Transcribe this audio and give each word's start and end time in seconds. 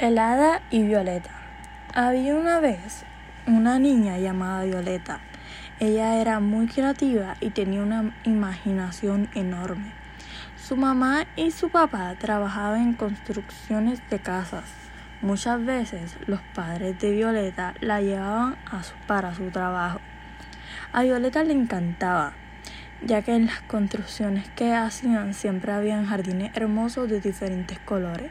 El 0.00 0.16
hada 0.18 0.62
y 0.70 0.84
Violeta. 0.84 1.32
Había 1.92 2.36
una 2.36 2.60
vez 2.60 3.04
una 3.48 3.80
niña 3.80 4.16
llamada 4.16 4.62
Violeta. 4.62 5.18
Ella 5.80 6.20
era 6.20 6.38
muy 6.38 6.68
creativa 6.68 7.34
y 7.40 7.50
tenía 7.50 7.82
una 7.82 8.14
imaginación 8.22 9.28
enorme. 9.34 9.90
Su 10.56 10.76
mamá 10.76 11.26
y 11.34 11.50
su 11.50 11.70
papá 11.70 12.14
trabajaban 12.16 12.80
en 12.80 12.92
construcciones 12.94 14.00
de 14.08 14.20
casas. 14.20 14.66
Muchas 15.20 15.64
veces 15.64 16.16
los 16.28 16.42
padres 16.54 16.96
de 17.00 17.10
Violeta 17.10 17.74
la 17.80 18.00
llevaban 18.00 18.54
para 19.08 19.34
su 19.34 19.50
trabajo. 19.50 19.98
A 20.92 21.02
Violeta 21.02 21.42
le 21.42 21.54
encantaba, 21.54 22.34
ya 23.04 23.22
que 23.22 23.34
en 23.34 23.46
las 23.46 23.62
construcciones 23.62 24.48
que 24.50 24.74
hacían 24.74 25.34
siempre 25.34 25.72
habían 25.72 26.06
jardines 26.06 26.56
hermosos 26.56 27.08
de 27.08 27.20
diferentes 27.20 27.80
colores. 27.80 28.30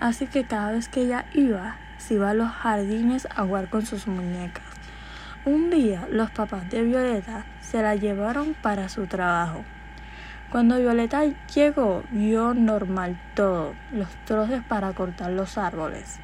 Así 0.00 0.26
que 0.26 0.44
cada 0.44 0.70
vez 0.70 0.88
que 0.88 1.00
ella 1.02 1.26
iba, 1.32 1.76
se 1.96 2.14
iba 2.14 2.30
a 2.30 2.34
los 2.34 2.50
jardines 2.50 3.26
a 3.34 3.44
jugar 3.44 3.68
con 3.68 3.84
sus 3.84 4.06
muñecas. 4.06 4.64
Un 5.44 5.70
día 5.70 6.06
los 6.10 6.30
papás 6.30 6.70
de 6.70 6.82
Violeta 6.82 7.44
se 7.60 7.82
la 7.82 7.96
llevaron 7.96 8.54
para 8.54 8.88
su 8.88 9.06
trabajo. 9.06 9.64
Cuando 10.50 10.78
Violeta 10.78 11.24
llegó, 11.54 12.04
vio 12.10 12.54
normal 12.54 13.18
todo, 13.34 13.74
los 13.92 14.08
troces 14.24 14.62
para 14.62 14.92
cortar 14.92 15.30
los 15.32 15.58
árboles. 15.58 16.20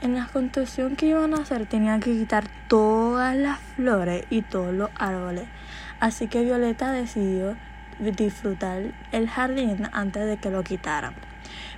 En 0.00 0.14
la 0.14 0.26
construcción 0.26 0.96
que 0.96 1.06
iban 1.06 1.34
a 1.34 1.42
hacer 1.42 1.66
tenían 1.66 2.00
que 2.00 2.12
quitar 2.12 2.44
todas 2.66 3.36
las 3.36 3.60
flores 3.60 4.24
y 4.30 4.42
todos 4.42 4.74
los 4.74 4.90
árboles. 4.96 5.44
Así 6.00 6.26
que 6.26 6.42
Violeta 6.42 6.90
decidió 6.90 7.56
disfrutar 8.00 8.82
el 9.12 9.28
jardín 9.28 9.88
antes 9.92 10.26
de 10.26 10.38
que 10.38 10.50
lo 10.50 10.64
quitaran. 10.64 11.14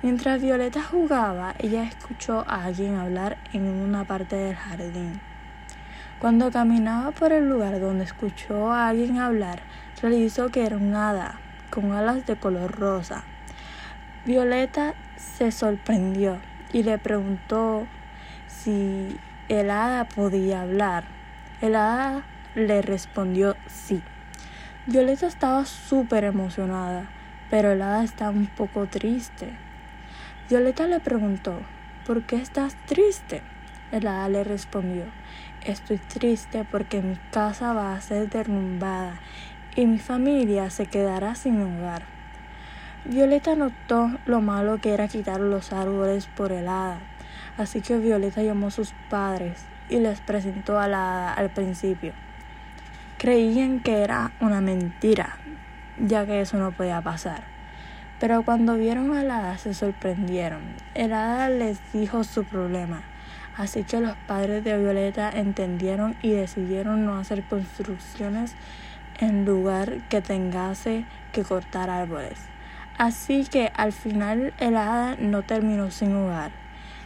Mientras 0.00 0.40
Violeta 0.40 0.80
jugaba, 0.80 1.56
ella 1.58 1.82
escuchó 1.82 2.44
a 2.46 2.66
alguien 2.66 2.94
hablar 2.94 3.36
en 3.52 3.64
una 3.66 4.04
parte 4.04 4.36
del 4.36 4.54
jardín. 4.54 5.20
Cuando 6.20 6.52
caminaba 6.52 7.10
por 7.10 7.32
el 7.32 7.48
lugar 7.48 7.80
donde 7.80 8.04
escuchó 8.04 8.70
a 8.70 8.86
alguien 8.86 9.18
hablar, 9.18 9.58
realizó 10.00 10.50
que 10.50 10.64
era 10.64 10.76
un 10.76 10.94
hada 10.94 11.40
con 11.70 11.90
alas 11.90 12.24
de 12.26 12.36
color 12.36 12.78
rosa. 12.78 13.24
Violeta 14.24 14.94
se 15.16 15.50
sorprendió 15.50 16.38
y 16.72 16.84
le 16.84 16.98
preguntó 16.98 17.88
si 18.46 19.18
el 19.48 19.68
hada 19.68 20.04
podía 20.04 20.62
hablar. 20.62 21.06
El 21.60 21.74
hada 21.74 22.22
le 22.54 22.82
respondió 22.82 23.56
sí. 23.66 24.00
Violeta 24.86 25.26
estaba 25.26 25.64
súper 25.64 26.22
emocionada, 26.22 27.06
pero 27.50 27.72
el 27.72 27.82
hada 27.82 28.04
estaba 28.04 28.30
un 28.30 28.46
poco 28.46 28.86
triste. 28.86 29.67
Violeta 30.48 30.86
le 30.86 30.98
preguntó, 30.98 31.60
¿por 32.06 32.22
qué 32.22 32.36
estás 32.36 32.74
triste? 32.86 33.42
El 33.92 34.06
hada 34.06 34.30
le 34.30 34.44
respondió, 34.44 35.04
estoy 35.62 35.98
triste 35.98 36.64
porque 36.64 37.02
mi 37.02 37.16
casa 37.30 37.74
va 37.74 37.92
a 37.92 38.00
ser 38.00 38.30
derrumbada 38.30 39.20
y 39.76 39.84
mi 39.84 39.98
familia 39.98 40.70
se 40.70 40.86
quedará 40.86 41.34
sin 41.34 41.60
hogar. 41.60 42.04
Violeta 43.04 43.56
notó 43.56 44.10
lo 44.24 44.40
malo 44.40 44.78
que 44.78 44.94
era 44.94 45.06
quitar 45.06 45.38
los 45.38 45.70
árboles 45.74 46.28
por 46.28 46.50
el 46.50 46.66
hada, 46.66 47.00
así 47.58 47.82
que 47.82 47.98
Violeta 47.98 48.42
llamó 48.42 48.68
a 48.68 48.70
sus 48.70 48.94
padres 49.10 49.66
y 49.90 49.98
les 49.98 50.22
presentó 50.22 50.78
a 50.80 50.88
la 50.88 51.10
hada 51.10 51.34
al 51.34 51.50
principio. 51.50 52.14
Creían 53.18 53.80
que 53.80 54.02
era 54.02 54.32
una 54.40 54.62
mentira, 54.62 55.36
ya 55.98 56.24
que 56.24 56.40
eso 56.40 56.56
no 56.56 56.72
podía 56.72 57.02
pasar. 57.02 57.57
Pero 58.20 58.42
cuando 58.42 58.76
vieron 58.76 59.16
a 59.16 59.22
la 59.22 59.38
hada 59.38 59.58
se 59.58 59.74
sorprendieron. 59.74 60.60
El 60.94 61.12
hada 61.12 61.48
les 61.48 61.78
dijo 61.92 62.24
su 62.24 62.44
problema. 62.44 63.02
Así 63.56 63.84
que 63.84 64.00
los 64.00 64.16
padres 64.26 64.62
de 64.62 64.78
Violeta 64.78 65.30
entendieron 65.30 66.16
y 66.22 66.30
decidieron 66.30 67.04
no 67.04 67.18
hacer 67.18 67.42
construcciones 67.44 68.54
en 69.18 69.44
lugar 69.44 69.98
que 70.08 70.20
tengase 70.20 71.04
que 71.32 71.42
cortar 71.42 71.90
árboles. 71.90 72.38
Así 72.96 73.44
que 73.44 73.70
al 73.74 73.92
final 73.92 74.52
el 74.58 74.76
hada 74.76 75.16
no 75.18 75.42
terminó 75.42 75.90
sin 75.90 76.14
hogar. 76.16 76.50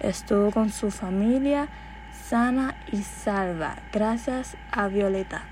Estuvo 0.00 0.50
con 0.50 0.70
su 0.70 0.90
familia 0.90 1.68
sana 2.12 2.74
y 2.90 3.02
salva 3.02 3.76
gracias 3.92 4.56
a 4.70 4.88
Violeta. 4.88 5.44